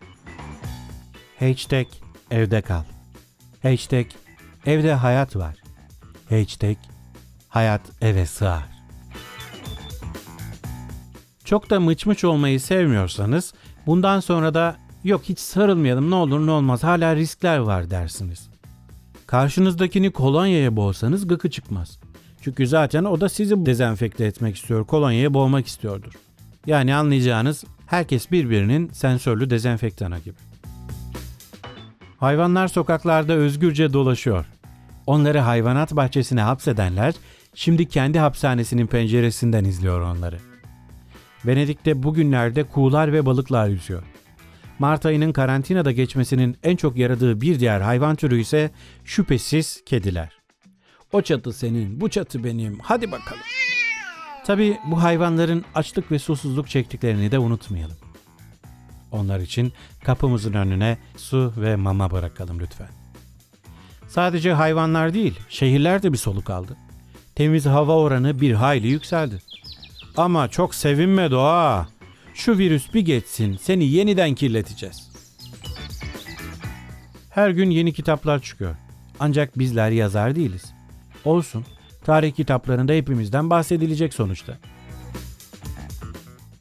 Hashtag 1.40 1.88
evde 2.32 2.62
kal. 2.62 2.84
Hashtag 3.62 4.06
evde 4.66 4.94
hayat 4.94 5.36
var. 5.36 5.56
Hashtag 6.30 6.78
hayat 7.50 7.82
eve 8.02 8.26
sığar. 8.26 8.64
Çok 11.46 11.70
da 11.70 11.80
mıç 11.80 12.06
mıç 12.06 12.24
olmayı 12.24 12.60
sevmiyorsanız 12.60 13.54
bundan 13.86 14.20
sonra 14.20 14.54
da 14.54 14.78
yok 15.04 15.22
hiç 15.24 15.40
sarılmayalım 15.40 16.12
ne 16.12 16.16
olur 16.16 16.48
ne 16.48 16.52
olmaz 16.52 16.84
hala 16.84 17.16
riskler 17.16 17.58
var 17.58 17.90
dersiniz. 17.90 18.50
Karşınızdakini 19.28 20.12
kolonyaya 20.12 20.76
boğsanız 20.76 21.28
gıkı 21.28 21.50
çıkmaz. 21.50 22.00
Çünkü 22.42 22.68
zaten 22.68 23.04
o 23.04 23.22
da 23.22 23.30
sizi 23.30 23.66
dezenfekte 23.66 24.26
etmek 24.26 24.56
istiyor, 24.56 24.86
kolonyaya 24.86 25.34
boğmak 25.34 25.68
istiyordur. 25.68 26.14
Yani 26.66 26.96
anlayacağınız 26.96 27.64
herkes 27.88 28.32
birbirinin 28.32 28.90
sensörlü 28.90 29.50
dezenfektanı 29.50 30.20
gibi. 30.20 30.36
Hayvanlar 32.18 32.68
sokaklarda 32.68 33.34
özgürce 33.34 33.94
dolaşıyor. 33.94 34.46
Onları 35.08 35.40
hayvanat 35.40 35.96
bahçesine 35.96 36.42
hapsedenler 36.42 37.14
şimdi 37.56 37.88
kendi 37.88 38.20
hapishanesinin 38.20 38.88
penceresinden 38.88 39.64
izliyor 39.64 40.02
onları. 40.02 40.38
Venedik'te 41.46 42.04
bugünlerde 42.04 42.64
kuğular 42.64 43.14
ve 43.14 43.26
balıklar 43.26 43.68
yüzüyor. 43.68 44.04
Mart 44.80 45.06
ayının 45.06 45.32
karantinada 45.32 45.92
geçmesinin 45.92 46.58
en 46.64 46.76
çok 46.76 46.98
yaradığı 46.98 47.42
bir 47.42 47.60
diğer 47.60 47.82
hayvan 47.82 48.16
türü 48.16 48.40
ise 48.40 48.72
şüphesiz 49.06 49.84
kediler. 49.86 50.41
O 51.12 51.22
çatı 51.22 51.54
senin, 51.54 52.02
bu 52.02 52.10
çatı 52.10 52.44
benim, 52.44 52.80
hadi 52.80 53.12
bakalım. 53.12 53.42
Tabi 54.46 54.78
bu 54.86 55.04
hayvanların 55.04 55.66
açlık 55.76 56.12
ve 56.12 56.20
susuzluk 56.20 56.70
çektiklerini 56.70 57.32
de 57.32 57.40
unutmayalım. 57.40 57.98
Onlar 59.12 59.40
için 59.40 59.74
kapımızın 60.04 60.54
önüne 60.54 60.98
su 61.18 61.54
ve 61.58 61.76
mama 61.76 62.12
bırakalım 62.12 62.60
lütfen. 62.60 62.90
Sadece 64.08 64.54
hayvanlar 64.54 65.14
değil, 65.14 65.40
şehirler 65.50 66.04
de 66.04 66.14
bir 66.14 66.18
soluk 66.18 66.50
aldı. 66.50 66.78
Temiz 67.36 67.66
hava 67.66 67.96
oranı 67.96 68.42
bir 68.42 68.54
hayli 68.54 68.88
yükseldi. 68.88 69.42
Ama 70.18 70.48
çok 70.48 70.76
sevinme 70.76 71.32
doğa. 71.32 71.88
Şu 72.34 72.58
virüs 72.58 72.94
bir 72.94 73.02
geçsin, 73.02 73.58
seni 73.62 73.86
yeniden 73.86 74.36
kirleteceğiz. 74.36 75.12
Her 77.30 77.50
gün 77.50 77.70
yeni 77.70 77.94
kitaplar 77.94 78.42
çıkıyor. 78.42 78.76
Ancak 79.20 79.60
bizler 79.60 79.92
yazar 79.92 80.36
değiliz. 80.36 80.74
Olsun, 81.26 81.66
tarih 82.04 82.32
kitaplarında 82.32 82.94
hepimizden 82.94 83.50
bahsedilecek 83.50 84.14
sonuçta. 84.14 84.58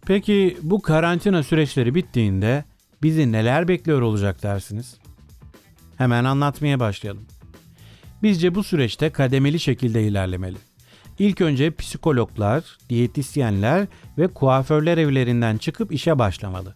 Peki 0.06 0.56
bu 0.62 0.82
karantina 0.82 1.42
süreçleri 1.42 1.94
bittiğinde 1.94 2.64
bizi 3.02 3.32
neler 3.32 3.68
bekliyor 3.68 4.02
olacak 4.02 4.42
dersiniz? 4.42 4.96
Hemen 5.96 6.24
anlatmaya 6.24 6.80
başlayalım. 6.80 7.26
Bizce 8.22 8.54
bu 8.54 8.62
süreçte 8.64 9.10
kademeli 9.10 9.60
şekilde 9.60 10.02
ilerlemeli. 10.02 10.56
İlk 11.18 11.40
önce 11.40 11.70
psikologlar, 11.70 12.78
diyetisyenler 12.88 13.86
ve 14.18 14.28
kuaförler 14.28 14.98
evlerinden 14.98 15.56
çıkıp 15.56 15.92
işe 15.92 16.18
başlamalı. 16.18 16.74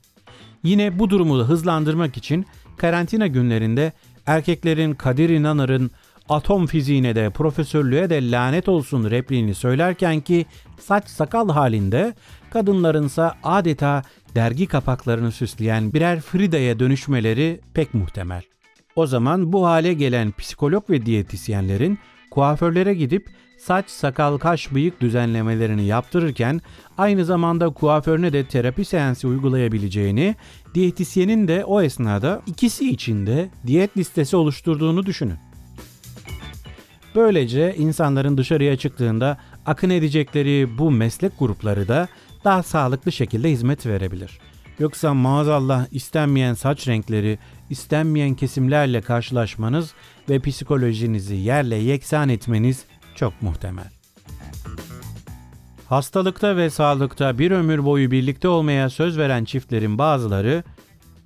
Yine 0.62 0.98
bu 0.98 1.10
durumu 1.10 1.38
hızlandırmak 1.38 2.16
için 2.16 2.46
karantina 2.76 3.26
günlerinde 3.26 3.92
erkeklerin 4.26 4.94
Kadir 4.94 5.28
İnanır'ın 5.28 5.90
atom 6.28 6.66
fiziğine 6.66 7.14
de 7.14 7.30
profesörlüğe 7.30 8.10
de 8.10 8.30
lanet 8.30 8.68
olsun 8.68 9.10
repliğini 9.10 9.54
söylerken 9.54 10.20
ki 10.20 10.46
saç 10.78 11.08
sakal 11.08 11.48
halinde 11.48 12.14
kadınlarınsa 12.50 13.34
adeta 13.42 14.02
dergi 14.34 14.66
kapaklarını 14.66 15.32
süsleyen 15.32 15.92
birer 15.92 16.20
Frida'ya 16.20 16.78
dönüşmeleri 16.78 17.60
pek 17.74 17.94
muhtemel. 17.94 18.42
O 18.96 19.06
zaman 19.06 19.52
bu 19.52 19.66
hale 19.66 19.94
gelen 19.94 20.32
psikolog 20.32 20.90
ve 20.90 21.06
diyetisyenlerin 21.06 21.98
kuaförlere 22.30 22.94
gidip 22.94 23.28
saç, 23.58 23.90
sakal, 23.90 24.38
kaş, 24.38 24.74
bıyık 24.74 25.00
düzenlemelerini 25.00 25.84
yaptırırken 25.84 26.60
aynı 26.98 27.24
zamanda 27.24 27.70
kuaförüne 27.70 28.32
de 28.32 28.46
terapi 28.46 28.84
seansı 28.84 29.28
uygulayabileceğini, 29.28 30.36
diyetisyenin 30.74 31.48
de 31.48 31.64
o 31.64 31.82
esnada 31.82 32.42
ikisi 32.46 32.90
için 32.90 33.26
de 33.26 33.48
diyet 33.66 33.96
listesi 33.96 34.36
oluşturduğunu 34.36 35.06
düşünün. 35.06 35.53
Böylece 37.14 37.74
insanların 37.78 38.38
dışarıya 38.38 38.76
çıktığında 38.76 39.38
akın 39.66 39.90
edecekleri 39.90 40.78
bu 40.78 40.90
meslek 40.90 41.38
grupları 41.38 41.88
da 41.88 42.08
daha 42.44 42.62
sağlıklı 42.62 43.12
şekilde 43.12 43.50
hizmet 43.50 43.86
verebilir. 43.86 44.38
Yoksa 44.78 45.14
maazallah 45.14 45.86
istenmeyen 45.90 46.54
saç 46.54 46.88
renkleri, 46.88 47.38
istenmeyen 47.70 48.34
kesimlerle 48.34 49.00
karşılaşmanız 49.00 49.94
ve 50.28 50.38
psikolojinizi 50.38 51.34
yerle 51.34 51.76
yeksan 51.76 52.28
etmeniz 52.28 52.84
çok 53.14 53.42
muhtemel. 53.42 53.90
Hastalıkta 55.88 56.56
ve 56.56 56.70
sağlıkta 56.70 57.38
bir 57.38 57.50
ömür 57.50 57.84
boyu 57.84 58.10
birlikte 58.10 58.48
olmaya 58.48 58.90
söz 58.90 59.18
veren 59.18 59.44
çiftlerin 59.44 59.98
bazıları 59.98 60.62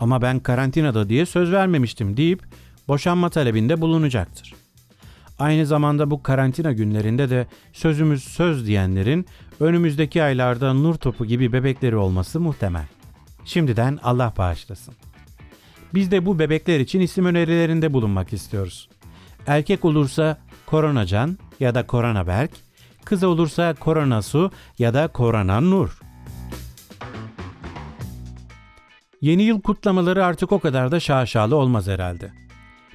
ama 0.00 0.22
ben 0.22 0.40
karantinada 0.40 1.08
diye 1.08 1.26
söz 1.26 1.52
vermemiştim 1.52 2.16
deyip 2.16 2.42
boşanma 2.88 3.30
talebinde 3.30 3.80
bulunacaktır. 3.80 4.54
Aynı 5.38 5.66
zamanda 5.66 6.10
bu 6.10 6.22
karantina 6.22 6.72
günlerinde 6.72 7.30
de 7.30 7.46
sözümüz 7.72 8.24
söz 8.24 8.66
diyenlerin 8.66 9.26
önümüzdeki 9.60 10.22
aylarda 10.22 10.74
nur 10.74 10.94
topu 10.94 11.26
gibi 11.26 11.52
bebekleri 11.52 11.96
olması 11.96 12.40
muhtemel. 12.40 12.86
Şimdiden 13.44 13.98
Allah 14.02 14.32
bağışlasın. 14.38 14.94
Biz 15.94 16.10
de 16.10 16.26
bu 16.26 16.38
bebekler 16.38 16.80
için 16.80 17.00
isim 17.00 17.26
önerilerinde 17.26 17.92
bulunmak 17.92 18.32
istiyoruz. 18.32 18.88
Erkek 19.46 19.84
olursa 19.84 20.38
Koronacan 20.66 21.38
ya 21.60 21.74
da 21.74 21.86
Koronaberk, 21.86 22.50
kız 23.04 23.24
olursa 23.24 23.74
Koronasu 23.74 24.50
ya 24.78 24.94
da 24.94 25.08
Korona 25.08 25.60
Nur. 25.60 25.98
Yeni 29.20 29.42
yıl 29.42 29.60
kutlamaları 29.60 30.24
artık 30.24 30.52
o 30.52 30.58
kadar 30.58 30.92
da 30.92 31.00
şaşalı 31.00 31.56
olmaz 31.56 31.86
herhalde. 31.86 32.47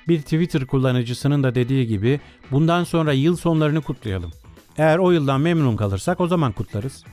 Bir 0.08 0.22
Twitter 0.22 0.66
kullanıcısının 0.66 1.44
da 1.44 1.56
dediği 1.56 1.88
gibi 1.88 2.20
bundan 2.52 2.84
sonra 2.84 3.13
yıl 3.13 3.36
sonlarını 3.36 3.82
kutlayalım. 3.82 4.32
Eğer 4.78 4.98
o 4.98 5.12
yıldan 5.12 5.42
memnun 5.42 5.76
kalırsak 5.76 6.22
o 6.22 6.28
zaman 6.28 6.52
kutlarız. 6.52 7.04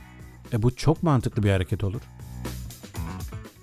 E 0.53 0.63
bu 0.63 0.75
çok 0.75 1.03
mantıklı 1.03 1.43
bir 1.43 1.51
hareket 1.51 1.83
olur. 1.83 2.01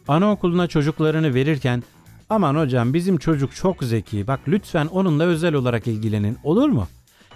Anaokuluna 0.08 0.66
çocuklarını 0.66 1.34
verirken 1.34 1.82
aman 2.30 2.54
hocam 2.54 2.94
bizim 2.94 3.18
çocuk 3.18 3.54
çok 3.54 3.84
zeki 3.84 4.26
bak 4.26 4.40
lütfen 4.48 4.86
onunla 4.86 5.24
özel 5.24 5.54
olarak 5.54 5.86
ilgilenin 5.86 6.38
olur 6.44 6.68
mu? 6.68 6.86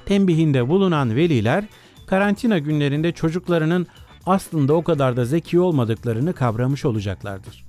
Tembihinde 0.06 0.68
bulunan 0.68 1.16
veliler 1.16 1.64
karantina 2.06 2.58
günlerinde 2.58 3.12
çocuklarının 3.12 3.86
aslında 4.26 4.74
o 4.74 4.84
kadar 4.84 5.16
da 5.16 5.24
zeki 5.24 5.60
olmadıklarını 5.60 6.32
kavramış 6.32 6.84
olacaklardır. 6.84 7.64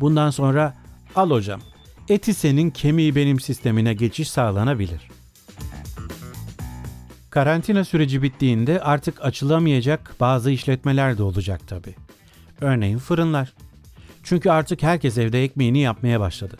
Bundan 0.00 0.30
sonra 0.30 0.74
al 1.16 1.30
hocam 1.30 1.60
eti 2.08 2.34
senin 2.34 2.70
kemiği 2.70 3.14
benim 3.14 3.40
sistemine 3.40 3.94
geçiş 3.94 4.30
sağlanabilir. 4.30 5.00
Karantina 7.30 7.84
süreci 7.84 8.22
bittiğinde 8.22 8.80
artık 8.80 9.24
açılamayacak 9.24 10.14
bazı 10.20 10.50
işletmeler 10.50 11.18
de 11.18 11.22
olacak 11.22 11.68
tabi. 11.68 11.94
Örneğin 12.60 12.98
fırınlar. 12.98 13.52
Çünkü 14.22 14.50
artık 14.50 14.82
herkes 14.82 15.18
evde 15.18 15.44
ekmeğini 15.44 15.78
yapmaya 15.78 16.20
başladı. 16.20 16.56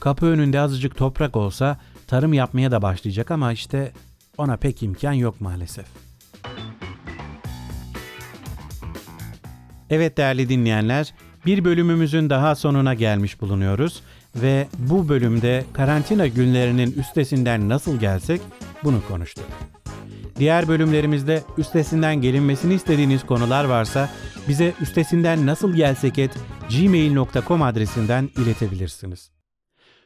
Kapı 0.00 0.26
önünde 0.26 0.60
azıcık 0.60 0.96
toprak 0.96 1.36
olsa 1.36 1.78
tarım 2.06 2.32
yapmaya 2.32 2.70
da 2.70 2.82
başlayacak 2.82 3.30
ama 3.30 3.52
işte 3.52 3.92
ona 4.38 4.56
pek 4.56 4.82
imkan 4.82 5.12
yok 5.12 5.40
maalesef. 5.40 5.86
Evet 9.90 10.16
değerli 10.16 10.48
dinleyenler, 10.48 11.14
bir 11.46 11.64
bölümümüzün 11.64 12.30
daha 12.30 12.54
sonuna 12.54 12.94
gelmiş 12.94 13.40
bulunuyoruz 13.40 14.02
ve 14.36 14.68
bu 14.78 15.08
bölümde 15.08 15.64
karantina 15.72 16.26
günlerinin 16.26 16.92
üstesinden 16.92 17.68
nasıl 17.68 18.00
gelsek 18.00 18.40
bunu 18.84 19.00
konuştuk. 19.08 19.44
Diğer 20.38 20.68
bölümlerimizde 20.68 21.42
üstesinden 21.58 22.20
gelinmesini 22.20 22.74
istediğiniz 22.74 23.26
konular 23.26 23.64
varsa 23.64 24.10
bize 24.48 24.72
üstesinden 24.80 25.46
nasıl 25.46 25.72
gelsek 25.72 26.18
et 26.18 26.38
gmail.com 26.70 27.62
adresinden 27.62 28.30
iletebilirsiniz. 28.36 29.30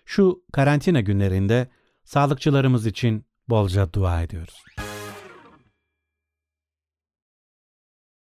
Şu 0.05 0.43
karantina 0.53 1.01
günlerinde 1.01 1.69
sağlıkçılarımız 2.05 2.87
için 2.87 3.27
bolca 3.49 3.93
dua 3.93 4.23
ediyoruz. 4.23 4.86